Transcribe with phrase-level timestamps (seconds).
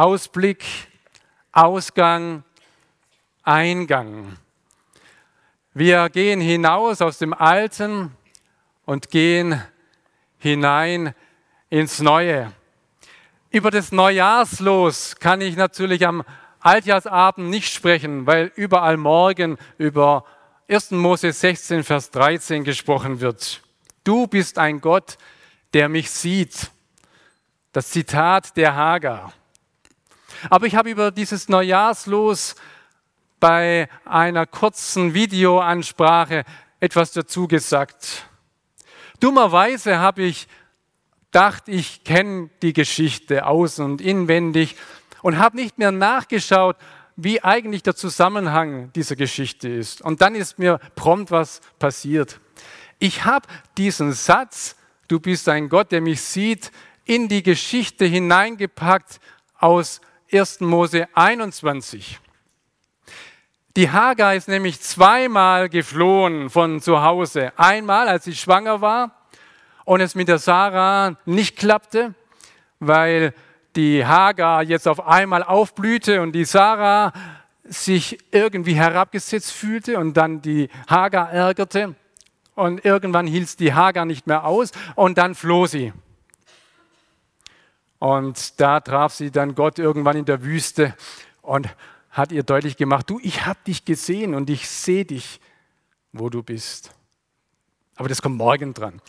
[0.00, 0.64] Ausblick,
[1.52, 2.42] Ausgang,
[3.42, 4.38] Eingang.
[5.74, 8.10] Wir gehen hinaus aus dem Alten
[8.86, 9.62] und gehen
[10.38, 11.14] hinein
[11.68, 12.50] ins Neue.
[13.50, 16.24] Über das Neujahrslos kann ich natürlich am
[16.60, 20.24] Altjahrsabend nicht sprechen, weil überall morgen über
[20.66, 20.92] 1.
[20.92, 23.60] Mose 16, Vers 13 gesprochen wird.
[24.04, 25.18] Du bist ein Gott,
[25.74, 26.70] der mich sieht.
[27.72, 29.34] Das Zitat der Hagar.
[30.48, 32.54] Aber ich habe über dieses Neujahrslos
[33.40, 36.44] bei einer kurzen Videoansprache
[36.78, 38.26] etwas dazu gesagt.
[39.18, 40.48] Dummerweise habe ich
[41.30, 44.76] gedacht, ich kenne die Geschichte aus und inwendig
[45.22, 46.76] und habe nicht mehr nachgeschaut,
[47.16, 50.00] wie eigentlich der Zusammenhang dieser Geschichte ist.
[50.00, 52.40] Und dann ist mir prompt was passiert.
[52.98, 54.76] Ich habe diesen Satz,
[55.08, 56.72] du bist ein Gott, der mich sieht,
[57.04, 59.20] in die Geschichte hineingepackt
[59.58, 60.00] aus
[60.32, 60.60] 1.
[60.60, 62.20] Mose 21.
[63.76, 67.52] Die Hagar ist nämlich zweimal geflohen von zu Hause.
[67.56, 69.26] Einmal, als sie schwanger war
[69.84, 72.14] und es mit der Sarah nicht klappte,
[72.78, 73.34] weil
[73.74, 77.12] die Hagar jetzt auf einmal aufblühte und die Sarah
[77.64, 81.96] sich irgendwie herabgesetzt fühlte und dann die Hagar ärgerte.
[82.54, 85.92] Und irgendwann hielt die Hagar nicht mehr aus und dann floh sie.
[88.00, 90.94] Und da traf sie dann Gott irgendwann in der Wüste
[91.42, 91.68] und
[92.10, 95.38] hat ihr deutlich gemacht, du, ich habe dich gesehen und ich sehe dich,
[96.10, 96.92] wo du bist.
[97.96, 99.02] Aber das kommt morgen dran.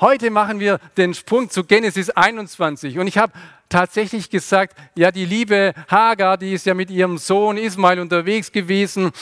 [0.00, 3.34] Heute machen wir den Sprung zu Genesis 21 und ich habe
[3.68, 9.12] tatsächlich gesagt, ja, die liebe Hagar, die ist ja mit ihrem Sohn Ismail unterwegs gewesen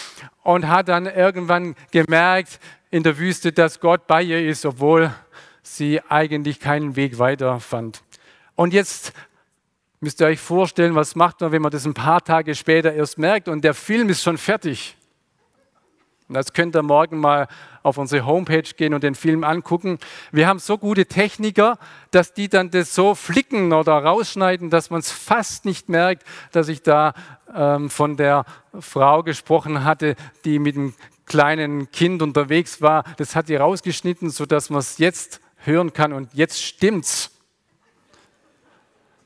[0.45, 2.61] und hat dann irgendwann gemerkt
[2.93, 5.13] in der Wüste, dass Gott bei ihr ist, obwohl
[5.65, 8.05] sie eigentlich keinen Weg weiter fand.
[8.57, 9.13] Und jetzt
[10.01, 13.19] müsst ihr euch vorstellen, was macht man, wenn man das ein paar Tage später erst
[13.19, 14.97] merkt und der Film ist schon fertig.
[16.29, 17.49] Und das könnt ihr morgen mal
[17.83, 19.99] auf unsere Homepage gehen und den Film angucken.
[20.33, 21.79] Wir haben so gute Techniker,
[22.13, 26.69] dass die dann das so flicken oder rausschneiden, dass man es fast nicht merkt, dass
[26.69, 27.13] ich da
[27.55, 28.47] ähm, von der
[28.81, 30.17] Frau gesprochen hatte,
[30.47, 30.95] die mit einem
[31.27, 33.05] kleinen Kind unterwegs war.
[33.19, 37.34] Das hat die rausgeschnitten, sodass man es jetzt hören kann und jetzt stimmt's.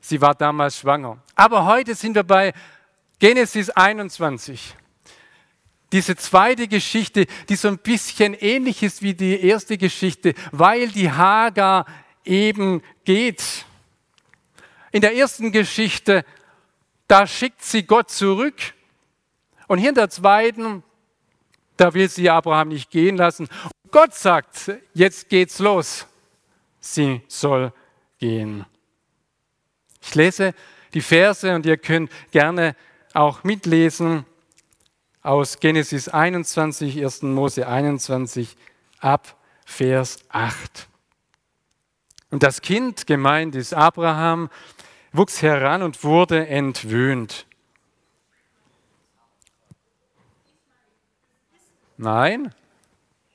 [0.08, 1.18] Sie war damals schwanger.
[1.34, 2.54] Aber heute sind wir bei
[3.18, 4.74] Genesis 21.
[5.92, 11.12] Diese zweite Geschichte, die so ein bisschen ähnlich ist wie die erste Geschichte, weil die
[11.12, 11.84] Hagar
[12.24, 13.66] eben geht.
[14.92, 16.24] In der ersten Geschichte,
[17.06, 18.56] da schickt sie Gott zurück.
[19.66, 20.82] Und hier in der zweiten,
[21.76, 23.46] da will sie Abraham nicht gehen lassen.
[23.84, 26.06] Und Gott sagt, jetzt geht's los.
[26.80, 27.74] Sie soll
[28.18, 28.64] gehen.
[30.08, 30.54] Ich lese
[30.94, 32.74] die Verse und ihr könnt gerne
[33.12, 34.24] auch mitlesen
[35.20, 37.22] aus Genesis 21, 1.
[37.24, 38.56] Mose 21
[39.00, 39.36] ab
[39.66, 40.88] Vers 8.
[42.30, 44.48] Und das Kind, gemeint ist Abraham,
[45.12, 47.46] wuchs heran und wurde entwöhnt.
[51.98, 52.54] Nein,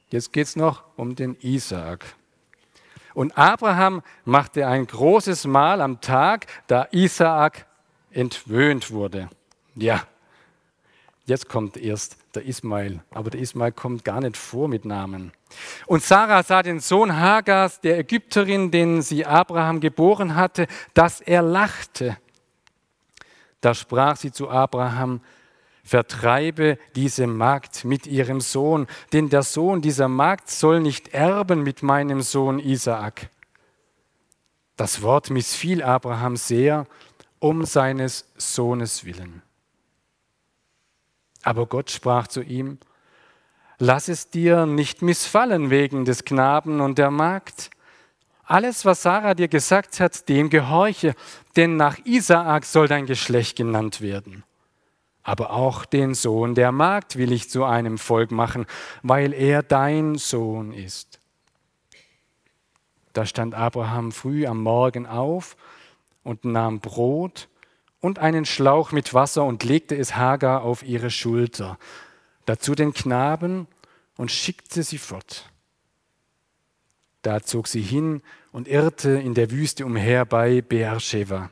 [0.09, 2.15] jetzt geht es noch um den Isaak.
[3.13, 7.65] Und Abraham machte ein großes Mahl am Tag, da Isaak
[8.11, 9.29] entwöhnt wurde.
[9.75, 10.03] Ja,
[11.25, 15.31] jetzt kommt erst der Ismail, aber der Ismail kommt gar nicht vor mit Namen.
[15.85, 21.41] Und Sarah sah den Sohn Hagars, der Ägypterin, den sie Abraham geboren hatte, dass er
[21.41, 22.17] lachte.
[23.61, 25.21] Da sprach sie zu Abraham,
[25.83, 31.83] vertreibe diese Magd mit ihrem Sohn, denn der Sohn dieser Magd soll nicht erben mit
[31.83, 33.29] meinem Sohn Isaak.
[34.77, 36.87] Das Wort missfiel Abraham sehr
[37.39, 39.41] um seines Sohnes willen.
[41.43, 42.77] Aber Gott sprach zu ihm,
[43.77, 47.69] lass es dir nicht missfallen wegen des Knaben und der Magd.
[48.45, 51.15] Alles, was Sarah dir gesagt hat, dem gehorche,
[51.57, 54.45] denn nach Isaak soll dein Geschlecht genannt werden
[55.23, 58.65] aber auch den Sohn der Magd will ich zu einem Volk machen,
[59.01, 61.19] weil er dein Sohn ist.
[63.13, 65.55] Da stand Abraham früh am Morgen auf
[66.23, 67.47] und nahm Brot
[68.01, 71.77] und einen Schlauch mit Wasser und legte es Hagar auf ihre Schulter,
[72.45, 73.67] dazu den Knaben
[74.17, 75.49] und schickte sie fort.
[77.21, 78.21] Da zog sie hin
[78.51, 81.49] und irrte in der Wüste umher bei Beersheba.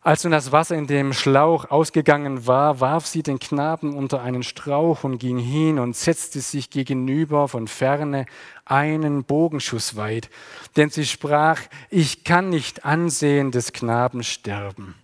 [0.00, 4.44] Als nun das Wasser in dem Schlauch ausgegangen war, warf sie den Knaben unter einen
[4.44, 8.26] Strauch und ging hin und setzte sich gegenüber von ferne
[8.64, 10.30] einen Bogenschuss weit.
[10.76, 11.60] Denn sie sprach,
[11.90, 14.94] ich kann nicht ansehen des Knaben sterben.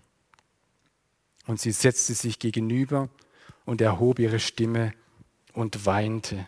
[1.47, 3.09] Und sie setzte sich gegenüber
[3.65, 4.95] und erhob ihre Stimme
[5.53, 6.47] und weinte.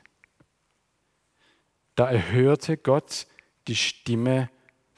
[1.97, 3.27] Da erhörte Gott
[3.67, 4.49] die Stimme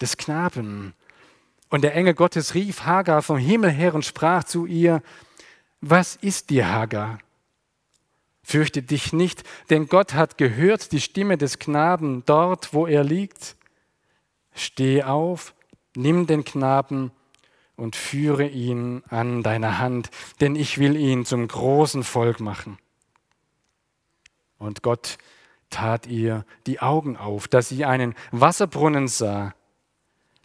[0.01, 0.95] des Knaben
[1.71, 5.03] und der Engel Gottes rief Hagar vom Himmel her und sprach zu ihr,
[5.81, 7.19] was ist dir, Hagar?
[8.43, 13.57] Fürchte dich nicht, denn Gott hat gehört die Stimme des Knaben dort, wo er liegt.
[14.55, 15.55] Steh auf,
[15.95, 17.13] nimm den Knaben
[17.77, 20.11] und führe ihn an deiner Hand,
[20.41, 22.79] denn ich will ihn zum großen Volk machen.
[24.59, 25.19] Und Gott
[25.71, 29.55] tat ihr die Augen auf, dass sie einen Wasserbrunnen sah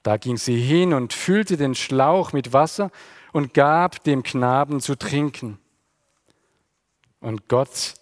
[0.03, 2.91] da ging sie hin und füllte den Schlauch mit Wasser
[3.31, 5.57] und gab dem Knaben zu trinken.
[7.19, 7.95] Und Gott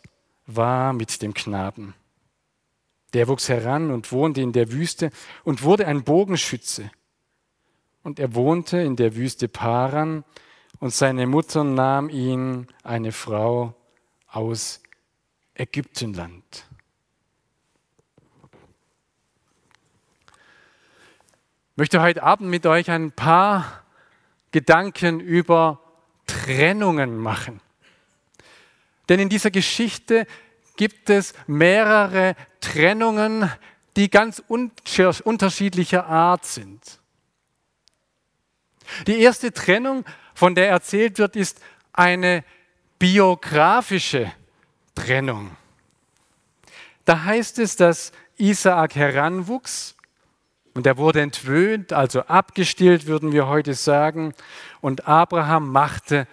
[0.48, 1.94] war mit dem Knaben.
[3.14, 5.12] Der wuchs heran und wohnte in der Wüste
[5.44, 6.90] und wurde ein Bogenschütze.
[8.04, 10.24] Und er wohnte in der Wüste Paran
[10.80, 13.76] und seine Mutter nahm ihn eine Frau
[14.28, 14.82] aus
[15.54, 16.66] Ägyptenland.
[21.82, 23.82] Möchte heute Abend mit euch ein paar
[24.52, 25.80] Gedanken über
[26.28, 27.60] Trennungen machen.
[29.10, 30.28] Denn in dieser Geschichte
[30.78, 33.52] gibt es mehrere Trennungen,
[33.96, 37.00] die ganz unterschiedlicher Art sind.
[39.08, 40.06] Die erste Trennung,
[40.36, 41.62] von der erzählt wird, ist
[41.94, 42.44] eine
[43.00, 44.32] biografische
[44.94, 45.58] Trennung.
[47.06, 49.96] Da heißt es, dass Isaak heranwuchs
[50.74, 54.34] und er wurde entwöhnt, also abgestillt, würden wir heute sagen.
[54.80, 56.28] Und Abraham machte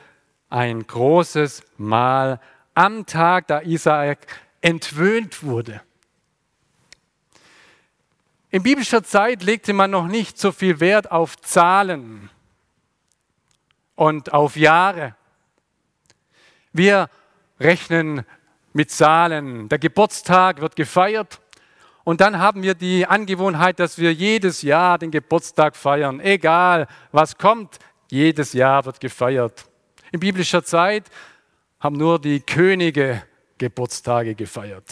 [0.49, 2.41] ein großes Mahl
[2.75, 4.27] am Tag, da Isaak
[4.61, 5.81] entwöhnt wurde.
[8.51, 12.31] In biblischer Zeit legte man noch nicht so viel Wert auf Zahlen
[13.95, 15.17] und auf Jahre.
[16.73, 17.11] Wir
[17.59, 18.25] rechnen
[18.73, 19.69] mit Zahlen.
[19.69, 21.41] Der Geburtstag wird gefeiert
[22.09, 26.21] und dann haben wir die Angewohnheit, dass wir jedes Jahr den Geburtstag feiern.
[26.21, 27.79] Egal, was kommt,
[28.11, 29.67] jedes Jahr wird gefeiert.
[30.11, 31.05] In biblischer Zeit
[31.79, 33.23] haben nur die Könige
[33.59, 34.87] Geburtstage gefeiert.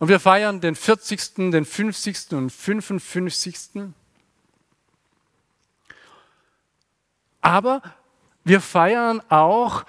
[0.00, 2.32] Und wir feiern den 40., den 50.
[2.32, 3.84] und 55.
[7.40, 7.82] Aber
[8.42, 9.84] wir feiern auch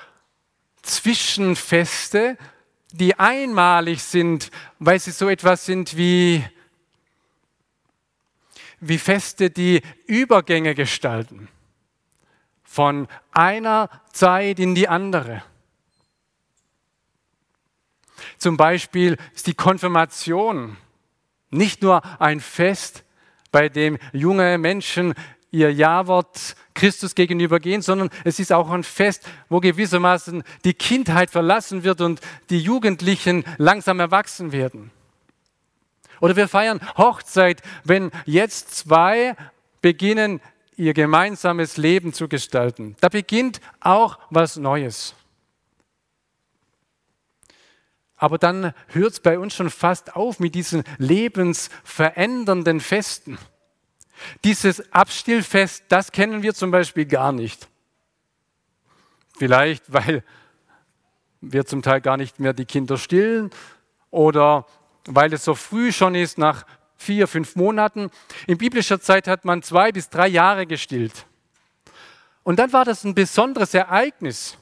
[0.83, 2.37] Zwischenfeste,
[2.91, 6.43] die einmalig sind, weil sie so etwas sind wie,
[8.79, 11.47] wie Feste, die Übergänge gestalten.
[12.63, 15.43] Von einer Zeit in die andere.
[18.37, 20.77] Zum Beispiel ist die Konfirmation
[21.49, 23.03] nicht nur ein Fest,
[23.51, 25.13] bei dem junge Menschen
[25.51, 31.29] ihr Ja-Wort Christus gegenüber gehen, sondern es ist auch ein Fest, wo gewissermaßen die Kindheit
[31.29, 34.91] verlassen wird und die Jugendlichen langsam erwachsen werden.
[36.21, 39.35] Oder wir feiern Hochzeit, wenn jetzt zwei
[39.81, 40.39] beginnen,
[40.77, 42.95] ihr gemeinsames Leben zu gestalten.
[43.01, 45.15] Da beginnt auch was Neues.
[48.15, 53.37] Aber dann hört es bei uns schon fast auf mit diesen lebensverändernden Festen.
[54.43, 57.67] Dieses Abstillfest, das kennen wir zum Beispiel gar nicht.
[59.37, 60.23] Vielleicht, weil
[61.41, 63.49] wir zum Teil gar nicht mehr die Kinder stillen
[64.11, 64.65] oder
[65.05, 68.11] weil es so früh schon ist, nach vier, fünf Monaten.
[68.47, 71.25] In biblischer Zeit hat man zwei bis drei Jahre gestillt.
[72.43, 74.57] Und dann war das ein besonderes Ereignis.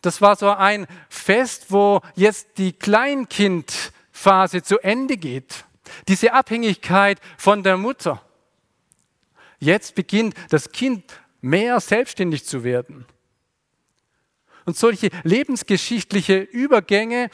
[0.00, 5.64] Das war so ein Fest, wo jetzt die Kleinkindphase zu Ende geht.
[6.08, 8.20] Diese Abhängigkeit von der Mutter.
[9.64, 11.04] Jetzt beginnt das Kind
[11.40, 13.06] mehr selbstständig zu werden.
[14.66, 17.30] Und solche lebensgeschichtliche Übergänge,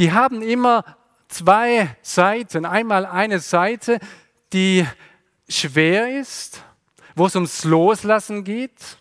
[0.00, 0.84] die haben immer
[1.28, 2.64] zwei Seiten.
[2.64, 4.00] Einmal eine Seite,
[4.52, 4.86] die
[5.48, 6.64] schwer ist,
[7.14, 8.98] wo es ums Loslassen geht.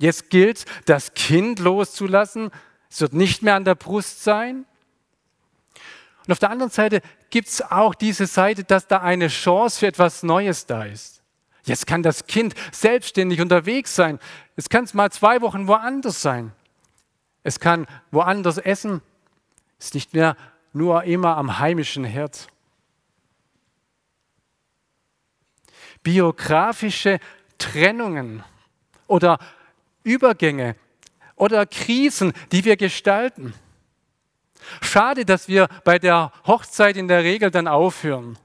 [0.00, 2.50] Jetzt gilt, das Kind loszulassen.
[2.88, 4.64] Es wird nicht mehr an der Brust sein.
[6.26, 9.86] Und auf der anderen Seite gibt es auch diese Seite, dass da eine Chance für
[9.86, 11.23] etwas Neues da ist
[11.64, 14.18] Jetzt kann das Kind selbstständig unterwegs sein.
[14.56, 16.52] Es kann mal zwei Wochen woanders sein.
[17.42, 19.02] Es kann woanders essen.
[19.78, 20.36] Es ist nicht mehr
[20.72, 22.48] nur immer am heimischen Herd.
[26.02, 27.18] Biografische
[27.56, 28.44] Trennungen
[29.06, 29.38] oder
[30.02, 30.76] Übergänge
[31.36, 33.54] oder Krisen, die wir gestalten.
[34.82, 38.38] Schade, dass wir bei der Hochzeit in der Regel dann aufhören.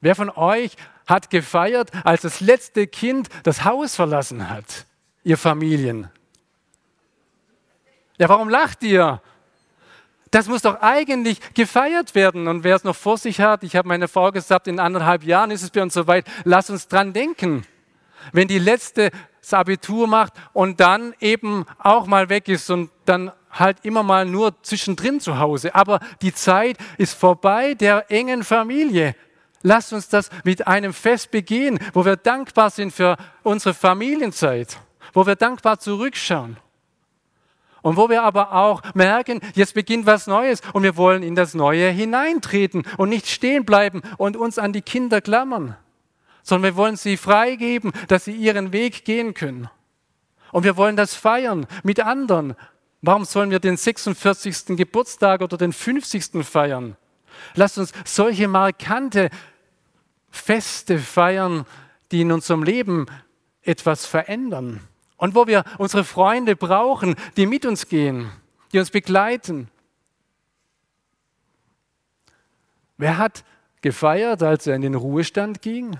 [0.00, 0.76] Wer von euch
[1.06, 4.86] hat gefeiert, als das letzte Kind das Haus verlassen hat?
[5.24, 6.10] Ihr Familien.
[8.18, 9.20] Ja, warum lacht ihr?
[10.30, 12.48] Das muss doch eigentlich gefeiert werden.
[12.48, 15.50] Und wer es noch vor sich hat, ich habe meiner Frau gesagt, in anderthalb Jahren
[15.50, 17.64] ist es bei uns soweit, lass uns dran denken.
[18.32, 19.10] Wenn die letzte
[19.40, 24.26] das Abitur macht und dann eben auch mal weg ist und dann halt immer mal
[24.26, 25.74] nur zwischendrin zu Hause.
[25.74, 29.14] Aber die Zeit ist vorbei der engen Familie.
[29.62, 34.78] Lasst uns das mit einem Fest begehen, wo wir dankbar sind für unsere Familienzeit,
[35.12, 36.56] wo wir dankbar zurückschauen.
[37.82, 41.54] Und wo wir aber auch merken, jetzt beginnt was Neues und wir wollen in das
[41.54, 45.76] Neue hineintreten und nicht stehen bleiben und uns an die Kinder klammern,
[46.42, 49.70] sondern wir wollen sie freigeben, dass sie ihren Weg gehen können.
[50.50, 52.56] Und wir wollen das feiern mit anderen.
[53.02, 54.76] Warum sollen wir den 46.
[54.76, 56.44] Geburtstag oder den 50.
[56.44, 56.96] feiern?
[57.54, 59.30] Lasst uns solche markante
[60.30, 61.64] Feste feiern,
[62.12, 63.06] die in unserem Leben
[63.62, 64.80] etwas verändern.
[65.16, 68.30] Und wo wir unsere Freunde brauchen, die mit uns gehen,
[68.72, 69.68] die uns begleiten.
[72.98, 73.44] Wer hat
[73.80, 75.98] gefeiert, als er in den Ruhestand ging?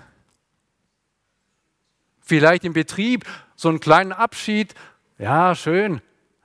[2.21, 3.25] Vielleicht im Betrieb,
[3.55, 4.75] so einen kleinen Abschied.
[5.17, 6.01] Ja, schön.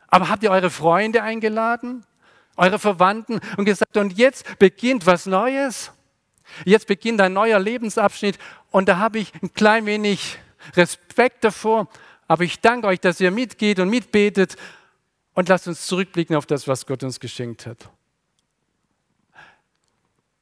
[0.06, 2.04] Aber habt ihr eure Freunde eingeladen?
[2.56, 5.92] Eure Verwandten und gesagt, und jetzt beginnt was Neues?
[6.64, 8.38] Jetzt beginnt ein neuer Lebensabschnitt
[8.70, 10.38] und da habe ich ein klein wenig
[10.76, 11.88] Respekt davor,
[12.28, 14.56] aber ich danke euch, dass ihr mitgeht und mitbetet
[15.34, 17.88] und lasst uns zurückblicken auf das, was Gott uns geschenkt hat.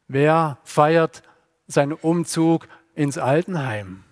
[0.09, 1.23] Wer feiert
[1.69, 4.02] seinen Umzug ins Altenheim?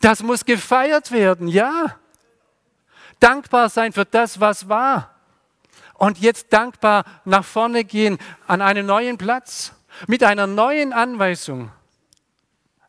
[0.00, 1.96] Das muss gefeiert werden, ja.
[3.18, 5.11] Dankbar sein für das, was war.
[6.02, 8.18] Und jetzt dankbar nach vorne gehen
[8.48, 9.72] an einen neuen Platz
[10.08, 11.70] mit einer neuen Anweisung.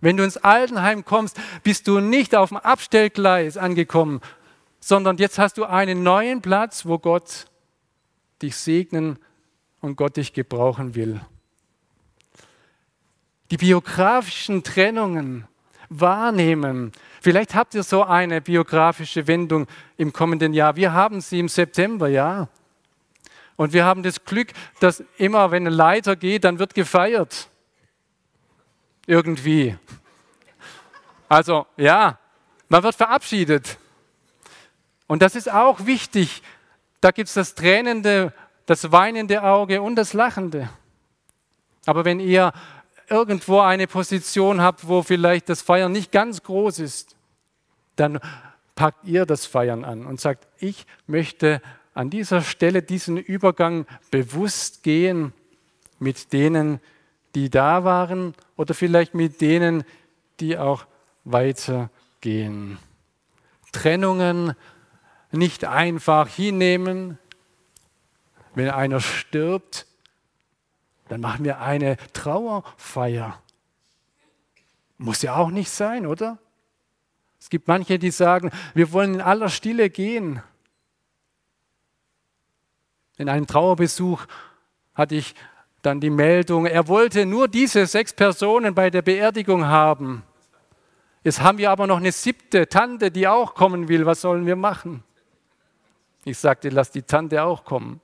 [0.02, 4.20] Wenn du ins Altenheim kommst, bist du nicht auf dem Abstellgleis angekommen,
[4.80, 7.46] sondern jetzt hast du einen neuen Platz, wo Gott
[8.42, 9.20] dich segnen
[9.80, 11.22] und Gott dich gebrauchen will.
[13.52, 15.48] Die biografischen Trennungen
[15.88, 16.92] wahrnehmen.
[17.22, 19.68] Vielleicht habt ihr so eine biografische Wendung
[19.98, 20.76] im kommenden Jahr.
[20.76, 22.50] Wir haben sie im September, ja.
[23.56, 27.48] Und wir haben das Glück, dass immer, wenn ein Leiter geht, dann wird gefeiert.
[29.06, 29.78] Irgendwie.
[31.30, 32.18] Also ja,
[32.70, 33.78] man wird verabschiedet.
[35.08, 36.42] Und das ist auch wichtig.
[37.02, 38.34] Da gibt es das tränende,
[38.66, 40.70] das weinende Auge und das lachende.
[41.86, 42.54] Aber wenn ihr
[43.10, 47.16] irgendwo eine Position habt, wo vielleicht das Feiern nicht ganz groß ist,
[47.96, 48.20] dann
[48.76, 51.62] packt ihr das Feiern an und sagt, ich möchte
[51.94, 55.34] an dieser Stelle diesen Übergang bewusst gehen
[56.00, 56.80] mit denen,
[57.36, 59.84] die da waren oder vielleicht mit denen,
[60.40, 60.86] die auch
[61.24, 62.78] weitergehen.
[63.72, 64.54] Trennungen
[65.32, 67.18] nicht einfach hinnehmen.
[68.56, 69.88] Wenn einer stirbt,
[71.10, 73.40] dann machen wir eine Trauerfeier.
[74.98, 76.38] Muss ja auch nicht sein, oder?
[77.40, 80.42] Es gibt manche, die sagen, wir wollen in aller Stille gehen.
[83.18, 84.26] In einem Trauerbesuch
[84.96, 85.36] hatte ich
[85.82, 90.24] dann die Meldung, er wollte nur diese sechs Personen bei der Beerdigung haben.
[91.24, 94.06] Jetzt haben wir aber noch eine siebte Tante, die auch kommen will.
[94.06, 95.04] Was sollen wir machen?
[96.26, 98.02] Ich sagte, lass die Tante auch kommen.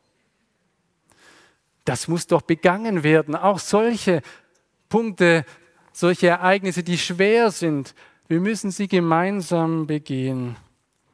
[1.85, 3.35] Das muss doch begangen werden.
[3.35, 4.21] Auch solche
[4.89, 5.45] Punkte,
[5.91, 7.95] solche Ereignisse, die schwer sind,
[8.27, 10.55] wir müssen sie gemeinsam begehen.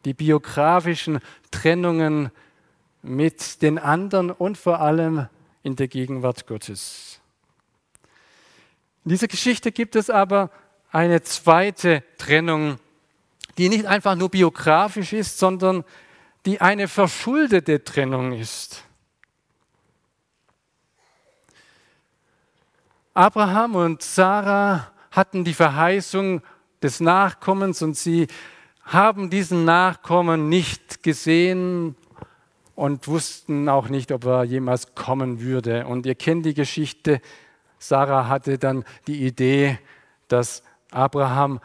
[0.04, 2.30] Die biografischen Trennungen
[3.06, 5.28] mit den anderen und vor allem
[5.64, 7.20] in der Gegenwart Gottes.
[9.04, 10.50] In dieser Geschichte gibt es aber
[10.92, 12.80] eine zweite Trennung,
[13.58, 15.84] die nicht einfach nur biografisch ist, sondern
[16.46, 18.84] die eine verschuldete Trennung ist.
[23.14, 26.42] Abraham und Sarah hatten die Verheißung
[26.82, 28.28] des Nachkommens und sie
[28.84, 31.96] haben diesen Nachkommen nicht gesehen
[32.76, 35.88] und wussten auch nicht, ob er jemals kommen würde.
[35.88, 37.22] Und ihr kennt die Geschichte,
[37.80, 39.80] Sarah hatte dann die Idee,
[40.28, 41.60] dass Abraham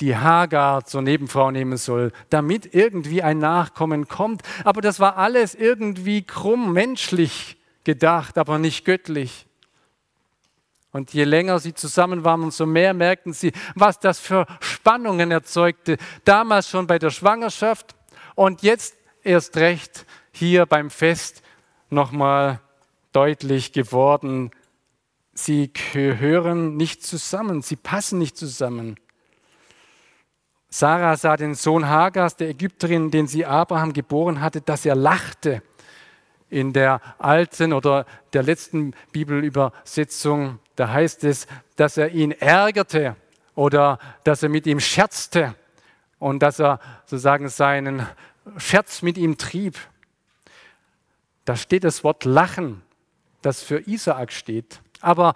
[0.00, 4.42] die Hagar zur Nebenfrau nehmen soll, damit irgendwie ein Nachkommen kommt.
[4.64, 9.46] Aber das war alles irgendwie krumm, menschlich gedacht, aber nicht göttlich.
[10.90, 15.96] Und je länger sie zusammen waren, umso mehr merkten sie, was das für Spannungen erzeugte.
[16.24, 17.94] Damals schon bei der Schwangerschaft
[18.34, 21.42] und jetzt erst recht hier beim Fest
[21.90, 22.60] nochmal
[23.12, 24.50] deutlich geworden.
[25.34, 28.96] Sie gehören nicht zusammen, sie passen nicht zusammen.
[30.68, 35.62] Sarah sah den Sohn Hagars, der Ägypterin, den sie Abraham geboren hatte, dass er lachte.
[36.48, 41.46] In der alten oder der letzten Bibelübersetzung, da heißt es,
[41.76, 43.16] dass er ihn ärgerte
[43.54, 45.54] oder dass er mit ihm scherzte
[46.18, 48.06] und dass er sozusagen seinen
[48.56, 49.78] Scherz mit ihm trieb.
[51.44, 52.82] Da steht das Wort lachen,
[53.42, 54.80] das für Isaak steht.
[55.00, 55.34] Aber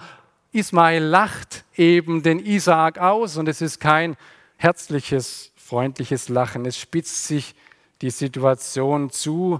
[0.52, 4.16] Ismael lacht eben den Isaak aus und es ist kein
[4.56, 6.64] herzliches, freundliches Lachen.
[6.64, 7.54] Es spitzt sich
[8.00, 9.58] die Situation zu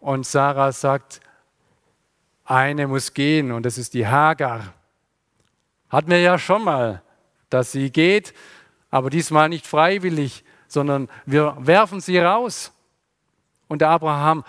[0.00, 1.20] und Sarah sagt,
[2.44, 4.74] eine muss gehen und das ist die Hagar.
[5.88, 7.02] Hatten wir ja schon mal,
[7.50, 8.34] dass sie geht,
[8.90, 12.72] aber diesmal nicht freiwillig, sondern wir werfen sie raus.
[13.68, 14.44] Und der Abraham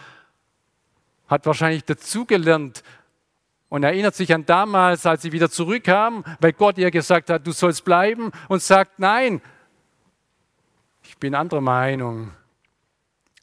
[1.33, 2.83] hat wahrscheinlich dazugelernt,
[3.73, 7.51] und erinnert sich an damals, als sie wieder zurückkamen, weil Gott ihr gesagt hat, du
[7.51, 9.41] sollst bleiben und sagt, nein,
[11.01, 12.29] ich bin anderer Meinung.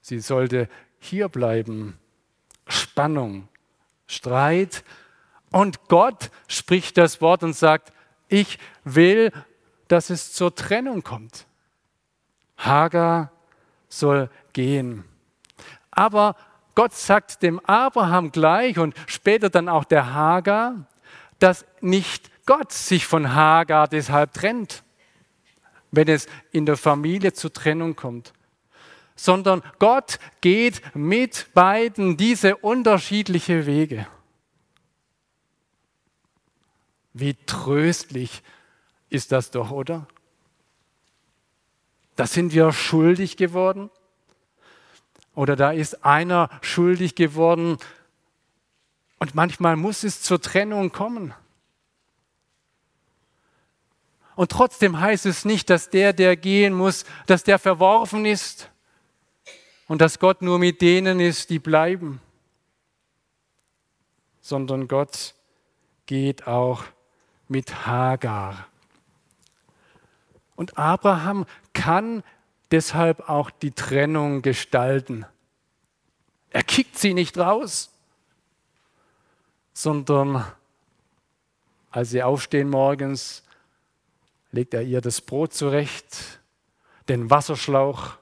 [0.01, 0.69] Sie sollte
[1.01, 1.99] hier bleiben.
[2.69, 3.49] Spannung,
[4.07, 4.85] Streit.
[5.51, 7.93] Und Gott spricht das Wort und sagt,
[8.29, 9.33] ich will,
[9.89, 11.45] dass es zur Trennung kommt.
[12.57, 13.33] Hagar
[13.89, 15.03] soll gehen.
[15.91, 16.37] Aber
[16.75, 20.87] Gott sagt dem Abraham gleich und später dann auch der Hagar,
[21.39, 24.83] dass nicht Gott sich von Hagar deshalb trennt,
[25.91, 28.33] wenn es in der Familie zur Trennung kommt,
[29.17, 34.07] sondern Gott geht mit beiden diese unterschiedliche Wege.
[37.13, 38.43] Wie tröstlich
[39.09, 40.07] ist das doch, oder?
[42.17, 43.91] Da sind wir schuldig geworden
[45.41, 47.79] oder da ist einer schuldig geworden
[49.21, 51.33] und manchmal muss es zur Trennung kommen.
[54.37, 58.71] Und trotzdem heißt es nicht, dass der, der gehen muss, dass der verworfen ist
[59.89, 62.21] und dass Gott nur mit denen ist, die bleiben,
[64.43, 65.35] sondern Gott
[66.05, 66.85] geht auch
[67.49, 68.67] mit Hagar.
[70.55, 72.25] Und Abraham kann
[72.71, 75.27] deshalb auch die Trennung gestalten.
[76.51, 77.91] Er kickt sie nicht raus,
[79.73, 80.45] sondern
[81.91, 83.43] als sie aufstehen morgens,
[84.53, 86.41] legt er ihr das Brot zurecht,
[87.09, 88.17] den Wasserschlauch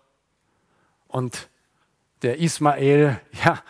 [1.07, 1.49] und
[2.23, 3.63] der Ismael, ja,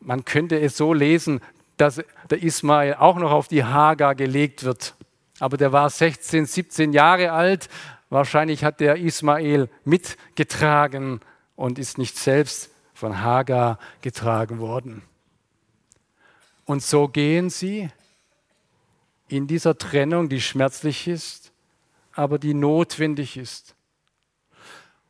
[0.00, 1.40] man könnte es so lesen,
[1.76, 4.94] dass der Ismael auch noch auf die Hagar gelegt wird.
[5.40, 7.68] Aber der war 16, 17 Jahre alt
[8.08, 11.20] Wahrscheinlich hat der Ismael mitgetragen
[11.56, 15.02] und ist nicht selbst von Hagar getragen worden.
[16.64, 17.90] Und so gehen sie
[19.28, 21.52] in dieser Trennung, die schmerzlich ist,
[22.12, 23.74] aber die notwendig ist.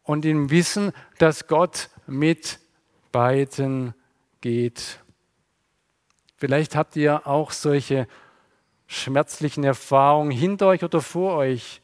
[0.02, 2.60] Und im Wissen, dass Gott mit
[3.12, 3.94] beiden
[4.40, 5.00] geht.
[6.36, 8.06] Vielleicht habt ihr auch solche
[8.86, 11.80] schmerzlichen Erfahrungen hinter euch oder vor euch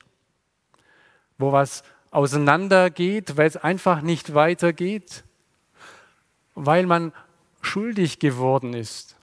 [1.43, 5.25] wo was auseinandergeht, weil es einfach nicht weitergeht,
[6.55, 7.13] weil man
[7.61, 9.17] schuldig geworden ist.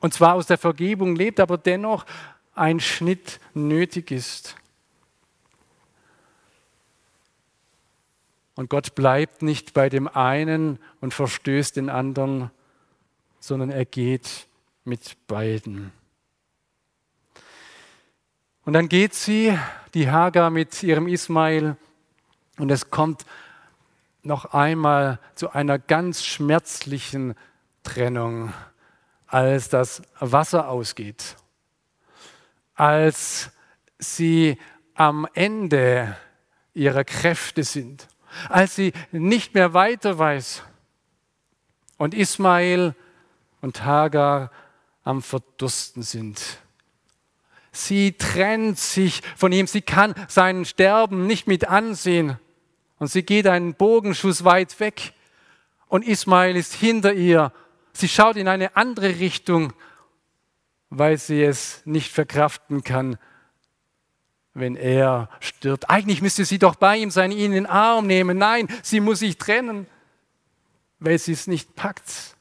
[0.00, 2.06] Und zwar aus der Vergebung lebt, aber dennoch
[2.54, 4.56] ein Schnitt nötig ist.
[8.54, 12.50] Und Gott bleibt nicht bei dem einen und verstößt den anderen,
[13.38, 14.48] sondern er geht
[14.84, 15.92] mit beiden.
[18.66, 19.56] Und dann geht sie,
[19.94, 21.76] die Hagar mit ihrem Ismail,
[22.58, 23.24] und es kommt
[24.24, 27.36] noch einmal zu einer ganz schmerzlichen
[27.84, 28.52] Trennung,
[29.28, 31.36] als das Wasser ausgeht,
[32.74, 33.52] als
[34.00, 34.58] sie
[34.94, 36.16] am Ende
[36.74, 38.08] ihrer Kräfte sind,
[38.48, 40.64] als sie nicht mehr weiter weiß.
[41.98, 42.96] Und Ismail
[43.60, 44.50] und Hagar
[45.04, 46.58] am Verdursten sind.
[47.76, 49.66] Sie trennt sich von ihm.
[49.66, 52.38] Sie kann sein Sterben nicht mit ansehen.
[52.98, 55.12] Und sie geht einen Bogenschuss weit weg.
[55.88, 57.52] Und Ismail ist hinter ihr.
[57.92, 59.72] Sie schaut in eine andere Richtung.
[60.90, 63.18] weil sie es nicht verkraften kann,
[64.54, 65.90] wenn er stirbt.
[65.90, 68.38] Eigentlich müsste sie doch bei ihm sein, ihn in den Arm nehmen.
[68.38, 69.86] Nein, sie muss sich trennen,
[70.98, 72.35] weil sie es nicht packt.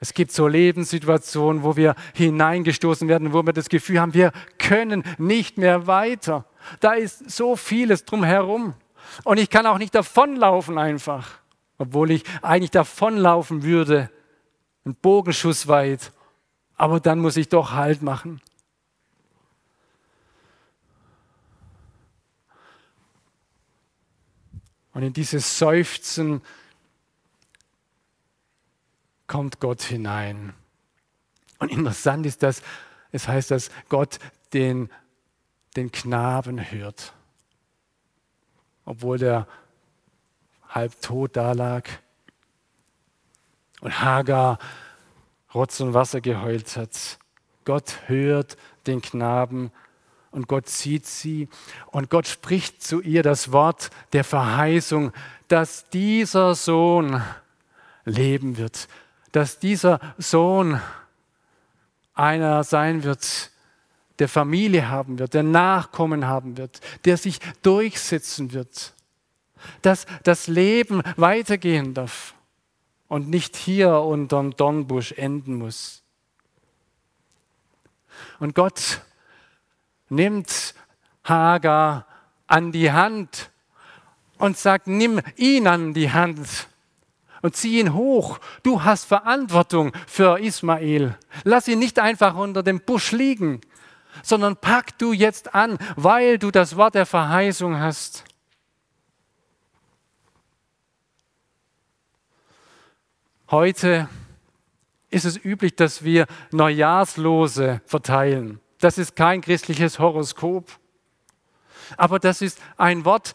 [0.00, 5.02] Es gibt so Lebenssituationen, wo wir hineingestoßen werden, wo wir das Gefühl haben, wir können
[5.18, 6.44] nicht mehr weiter.
[6.80, 8.74] Da ist so vieles drumherum.
[9.24, 11.40] Und ich kann auch nicht davonlaufen einfach,
[11.78, 14.10] obwohl ich eigentlich davonlaufen würde,
[14.84, 16.12] ein Bogenschuss weit.
[16.76, 18.40] Aber dann muss ich doch Halt machen.
[24.92, 26.42] Und in dieses Seufzen
[29.28, 30.54] kommt Gott hinein.
[31.60, 32.62] Und interessant ist das,
[33.12, 34.18] es heißt, dass Gott
[34.52, 34.90] den,
[35.76, 37.12] den Knaben hört,
[38.84, 39.46] obwohl der
[40.68, 41.88] halb tot dalag
[43.80, 44.58] und Hagar
[45.54, 47.18] Rotz und Wasser geheult hat.
[47.64, 49.72] Gott hört den Knaben
[50.30, 51.48] und Gott sieht sie
[51.86, 55.12] und Gott spricht zu ihr das Wort der Verheißung,
[55.48, 57.22] dass dieser Sohn
[58.04, 58.88] leben wird
[59.32, 60.80] dass dieser Sohn
[62.14, 63.50] einer sein wird,
[64.18, 68.94] der Familie haben wird, der Nachkommen haben wird, der sich durchsetzen wird,
[69.82, 72.34] dass das Leben weitergehen darf
[73.06, 76.02] und nicht hier unter dem Dornbusch enden muss.
[78.40, 79.02] Und Gott
[80.08, 80.74] nimmt
[81.24, 82.06] Hagar
[82.46, 83.50] an die Hand
[84.38, 86.68] und sagt, nimm ihn an die Hand
[87.42, 88.38] und zieh ihn hoch.
[88.62, 91.16] Du hast Verantwortung für Ismael.
[91.44, 93.60] Lass ihn nicht einfach unter dem Busch liegen,
[94.22, 98.24] sondern pack du jetzt an, weil du das Wort der Verheißung hast.
[103.50, 104.08] Heute
[105.10, 108.60] ist es üblich, dass wir Neujahrslose verteilen.
[108.78, 110.70] Das ist kein christliches Horoskop.
[111.96, 113.34] Aber das ist ein Wort,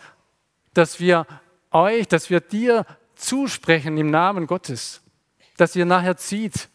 [0.74, 1.26] das wir
[1.72, 2.86] euch, das wir dir
[3.24, 5.02] zusprechen im Namen Gottes,
[5.58, 6.70] dass ihr nachher zieht.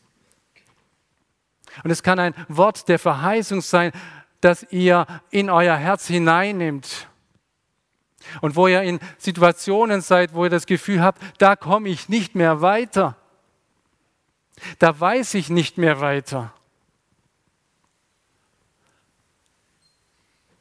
[1.84, 3.92] Und es kann ein Wort der Verheißung sein,
[4.40, 7.08] das ihr in euer Herz hineinnimmt.
[8.40, 12.34] Und wo ihr in Situationen seid, wo ihr das Gefühl habt, da komme ich nicht
[12.34, 13.16] mehr weiter.
[14.78, 16.52] Da weiß ich nicht mehr weiter.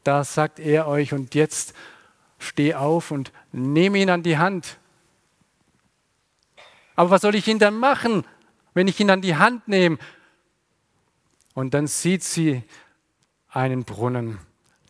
[0.04, 1.74] Da sagt er euch, und jetzt
[2.40, 4.78] steh auf und nehme ihn an die Hand
[6.98, 8.26] aber was soll ich ihn dann machen,
[8.74, 9.98] wenn ich ihn an die Hand nehme?
[11.54, 12.64] Und dann sieht sie
[13.50, 14.40] einen Brunnen.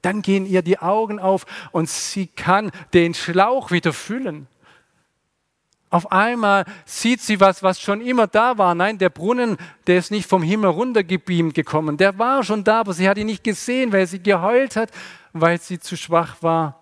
[0.01, 4.47] Dann gehen ihr die Augen auf und sie kann den Schlauch wieder füllen.
[5.89, 8.73] Auf einmal sieht sie was, was schon immer da war.
[8.73, 11.97] Nein, der Brunnen, der ist nicht vom Himmel runtergebeamt gekommen.
[11.97, 14.91] Der war schon da, aber sie hat ihn nicht gesehen, weil sie geheult hat,
[15.33, 16.79] weil sie zu schwach war.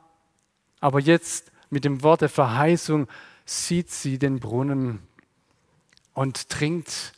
[0.81, 3.07] Aber jetzt mit dem Wort der Verheißung
[3.43, 4.99] sieht sie den Brunnen
[6.15, 7.13] und trinkt.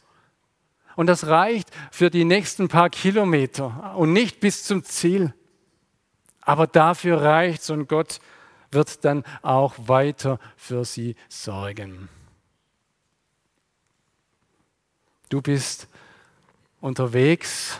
[0.97, 5.33] Und das reicht für die nächsten paar Kilometer und nicht bis zum Ziel.
[6.41, 8.19] Aber dafür reicht es und Gott
[8.71, 12.09] wird dann auch weiter für sie sorgen.
[15.29, 15.87] Du bist
[16.81, 17.79] unterwegs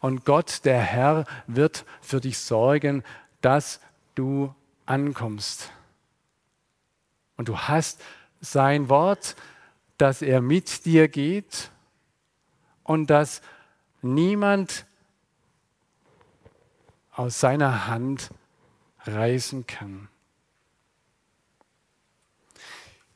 [0.00, 3.02] und Gott, der Herr, wird für dich sorgen,
[3.40, 3.80] dass
[4.14, 4.54] du
[4.86, 5.70] ankommst.
[7.36, 8.02] Und du hast
[8.44, 9.36] sein Wort,
[9.98, 11.70] dass er mit dir geht
[12.82, 13.42] und dass
[14.02, 14.86] niemand
[17.12, 18.30] aus seiner Hand
[19.04, 20.08] reißen kann.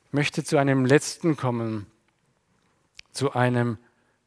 [0.07, 1.87] Ich möchte zu einem letzten kommen,
[3.13, 3.79] zu einem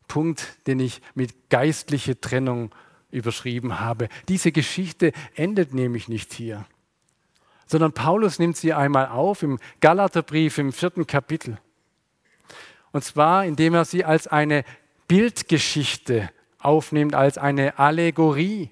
[0.08, 2.74] Punkt, den ich mit geistliche Trennung
[3.12, 4.10] überschrieben habe.
[4.28, 6.66] Diese Geschichte endet nämlich nicht hier
[7.72, 11.58] sondern Paulus nimmt sie einmal auf im Galaterbrief im vierten Kapitel.
[12.92, 14.66] Und zwar, indem er sie als eine
[15.08, 16.30] Bildgeschichte
[16.60, 18.70] aufnimmt, als eine Allegorie.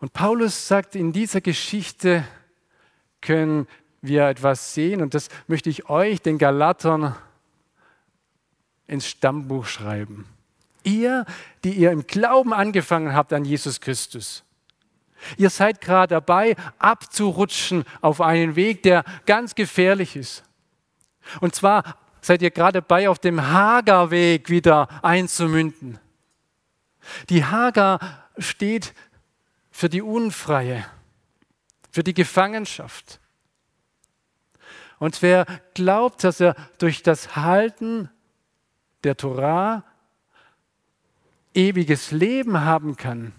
[0.00, 2.24] Und Paulus sagt, in dieser Geschichte
[3.20, 3.68] können
[4.00, 7.14] wir etwas sehen und das möchte ich euch, den Galatern,
[8.86, 10.26] ins Stammbuch schreiben.
[10.82, 11.24] Ihr,
[11.62, 14.44] die ihr im Glauben angefangen habt an Jesus Christus.
[15.36, 20.44] Ihr seid gerade dabei, abzurutschen auf einen Weg, der ganz gefährlich ist.
[21.40, 25.98] Und zwar seid ihr gerade dabei, auf dem Hagerweg wieder einzumünden.
[27.28, 27.98] Die Hager
[28.38, 28.94] steht
[29.70, 30.84] für die Unfreie,
[31.90, 33.20] für die Gefangenschaft.
[34.98, 38.08] Und wer glaubt, dass er durch das Halten
[39.02, 39.84] der Torah
[41.54, 43.32] ewiges Leben haben kann,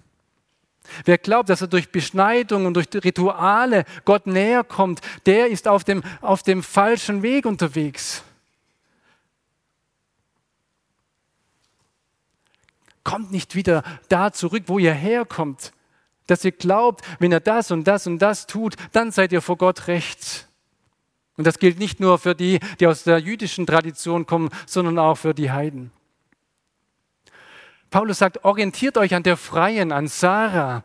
[1.06, 5.84] wer glaubt, dass er durch Beschneidung und durch Rituale Gott näher kommt, der ist auf
[5.84, 8.24] dem, auf dem falschen Weg unterwegs.
[13.04, 15.74] Kommt nicht wieder da zurück, wo ihr herkommt,
[16.28, 19.58] dass ihr glaubt, wenn ihr das und das und das tut, dann seid ihr vor
[19.58, 20.48] Gott rechts.
[21.36, 25.16] Und das gilt nicht nur für die, die aus der jüdischen Tradition kommen, sondern auch
[25.16, 25.92] für die Heiden.
[27.94, 30.84] Paulus sagt, orientiert euch an der Freien, an Sarah.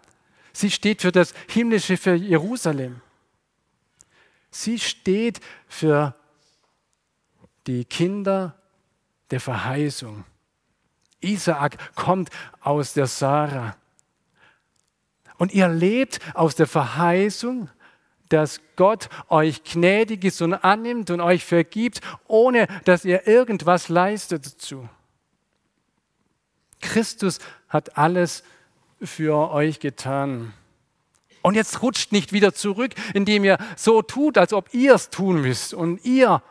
[0.52, 3.00] Sie steht für das Himmlische, für Jerusalem.
[4.50, 6.14] Sie steht für
[7.66, 8.56] die Kinder
[9.30, 10.26] der Verheißung.
[11.20, 12.28] Isaak kommt
[12.60, 13.74] aus der Sarah.
[15.38, 17.70] Und ihr lebt aus der Verheißung,
[18.28, 24.44] dass Gott euch gnädig ist und annimmt und euch vergibt, ohne dass ihr irgendwas leistet
[24.44, 24.86] dazu.
[26.80, 27.38] Christus
[27.68, 28.42] hat alles
[29.02, 30.52] für euch getan.
[31.42, 35.40] Und jetzt rutscht nicht wieder zurück, indem ihr so tut, als ob ihr es tun
[35.40, 36.42] müsst und ihr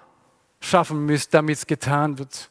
[0.59, 2.49] schaffen müsst, damit es getan wird.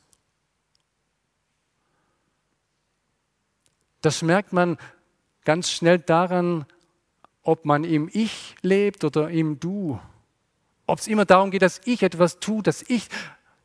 [4.02, 4.78] Das merkt man
[5.44, 6.66] ganz schnell daran,
[7.42, 9.98] ob man im Ich lebt oder im Du.
[10.86, 13.08] Ob es immer darum geht, dass ich etwas tue, dass ich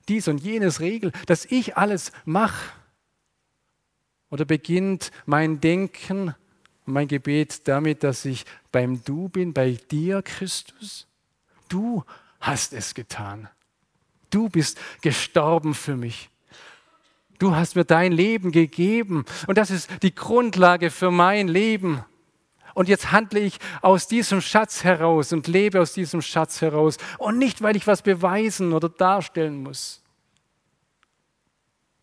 [0.07, 2.71] dies und jenes regel, dass ich alles mache.
[4.31, 6.29] Oder beginnt mein Denken
[6.85, 11.05] und mein Gebet damit, dass ich beim Du bin, bei dir, Christus?
[11.69, 12.03] Du
[12.39, 13.49] hast es getan.
[14.31, 16.29] Du bist gestorben für mich.
[17.37, 22.03] Du hast mir dein Leben gegeben und das ist die Grundlage für mein Leben.
[22.73, 26.97] Und jetzt handle ich aus diesem Schatz heraus und lebe aus diesem Schatz heraus.
[27.17, 30.01] Und nicht, weil ich was beweisen oder darstellen muss.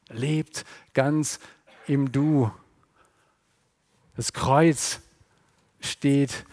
[0.09, 1.39] Lebt ganz
[1.89, 2.51] im Du.
[4.17, 5.01] Das Kreuz
[5.81, 6.45] steht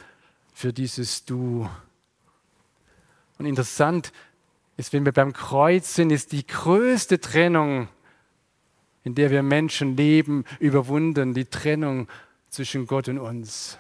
[0.54, 1.70] für dieses Du.
[3.38, 4.12] Und interessant
[4.78, 7.88] ist, wenn wir beim Kreuz sind, ist die größte Trennung,
[9.04, 12.08] in der wir Menschen leben, überwunden, die Trennung
[12.50, 13.78] zwischen Gott und uns.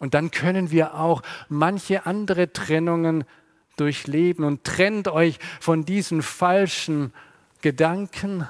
[0.00, 3.24] Und dann können wir auch manche andere Trennungen
[3.76, 7.12] durchleben und trennt euch von diesen falschen
[7.60, 8.46] Gedanken,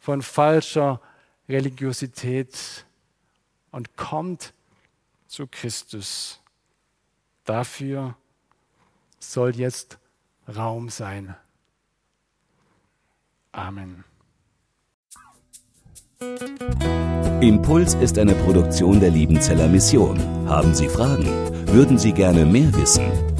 [0.00, 1.00] von falscher
[1.48, 2.86] Religiosität
[3.70, 4.52] und kommt
[5.28, 6.40] zu Christus.
[7.44, 8.16] Dafür
[9.20, 9.98] soll jetzt
[10.48, 11.36] Raum sein.
[13.52, 14.04] Amen.
[17.40, 20.18] Impuls ist eine Produktion der Liebenzeller Mission.
[20.48, 21.26] Haben Sie Fragen?
[21.68, 23.39] Würden Sie gerne mehr wissen?